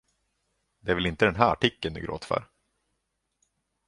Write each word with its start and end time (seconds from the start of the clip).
Det 0.79 0.91
är 0.91 0.95
väl 0.95 1.05
inte 1.05 1.25
den 1.25 1.35
här 1.35 1.51
artikeln 1.51 1.93
du 1.93 2.01
gråter 2.01 2.25
för? 2.27 2.47